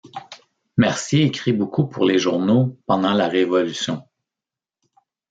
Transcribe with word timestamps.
Mercier 0.77 1.25
écrit 1.25 1.53
beaucoup 1.53 1.85
pour 1.85 2.05
les 2.05 2.17
journaux 2.17 2.75
pendant 2.87 3.13
la 3.13 3.27
Révolution. 3.27 4.03